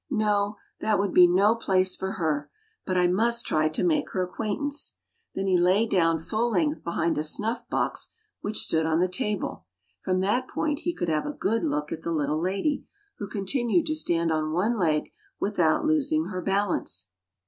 No, 0.09 0.55
that 0.79 0.97
would 0.97 1.13
be 1.13 1.27
no 1.27 1.53
place 1.53 1.95
for 1.95 2.13
her! 2.13 2.49
but 2.87 2.97
I 2.97 3.05
must 3.05 3.45
try 3.45 3.69
to 3.69 3.83
make 3.83 4.09
her 4.13 4.23
acquaintance!" 4.23 4.97
Then 5.35 5.45
he 5.45 5.59
lay 5.59 5.85
down 5.85 6.17
full 6.17 6.49
length 6.49 6.83
behind 6.83 7.19
a 7.19 7.23
snuff 7.23 7.69
box, 7.69 8.11
which 8.39 8.57
stood 8.57 8.87
on 8.87 8.99
the 8.99 9.07
table. 9.07 9.67
From 9.99 10.19
that 10.21 10.47
point 10.47 10.79
he 10.79 10.95
could 10.95 11.07
have 11.09 11.27
a 11.27 11.31
good 11.33 11.63
look 11.63 11.91
at 11.91 12.01
the 12.01 12.11
little 12.11 12.41
lady, 12.41 12.83
who 13.19 13.29
continued 13.29 13.85
to 13.85 13.95
stand 13.95 14.31
on 14.31 14.51
one 14.53 14.75
leg 14.75 15.11
without 15.39 15.85
losing 15.85 16.29
her 16.29 16.41
balance. 16.41 17.05